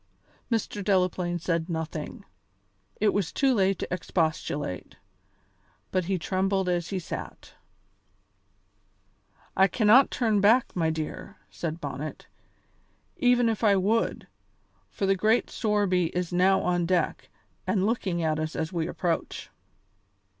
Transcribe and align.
Mr. 0.51 0.83
Delaplaine 0.83 1.37
said 1.37 1.69
nothing. 1.69 2.25
It 2.99 3.09
was 3.13 3.31
too 3.31 3.53
late 3.53 3.77
to 3.77 3.93
expostulate, 3.93 4.95
but 5.91 6.05
he 6.05 6.17
trembled 6.17 6.67
as 6.67 6.89
he 6.89 6.97
sat. 6.97 7.53
"I 9.55 9.67
cannot 9.67 10.09
turn 10.09 10.41
back, 10.41 10.75
my 10.75 10.89
dear," 10.89 11.37
said 11.51 11.79
Bonnet, 11.79 12.25
"even 13.17 13.47
if 13.47 13.63
I 13.63 13.75
would, 13.75 14.25
for 14.89 15.05
the 15.05 15.13
great 15.15 15.51
Sorby 15.51 16.05
is 16.15 16.33
now 16.33 16.61
on 16.61 16.87
deck, 16.87 17.29
and 17.67 17.85
looking 17.85 18.23
at 18.23 18.39
us 18.39 18.55
as 18.55 18.73
we 18.73 18.87
approach." 18.87 19.51